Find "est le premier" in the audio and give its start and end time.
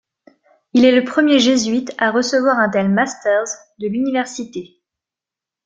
0.83-1.37